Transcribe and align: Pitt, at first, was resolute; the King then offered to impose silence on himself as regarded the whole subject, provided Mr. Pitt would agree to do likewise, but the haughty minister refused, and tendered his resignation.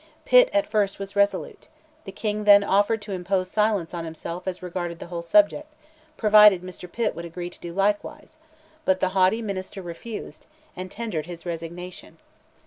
Pitt, 0.25 0.49
at 0.51 0.65
first, 0.65 0.97
was 0.97 1.15
resolute; 1.15 1.67
the 2.05 2.11
King 2.11 2.45
then 2.45 2.63
offered 2.63 3.03
to 3.03 3.11
impose 3.11 3.51
silence 3.51 3.93
on 3.93 4.03
himself 4.03 4.47
as 4.47 4.63
regarded 4.63 4.97
the 4.97 5.05
whole 5.05 5.21
subject, 5.21 5.71
provided 6.17 6.63
Mr. 6.63 6.91
Pitt 6.91 7.13
would 7.13 7.23
agree 7.23 7.51
to 7.51 7.59
do 7.59 7.71
likewise, 7.71 8.39
but 8.83 8.99
the 8.99 9.09
haughty 9.09 9.43
minister 9.43 9.83
refused, 9.83 10.47
and 10.75 10.89
tendered 10.89 11.27
his 11.27 11.45
resignation. 11.45 12.17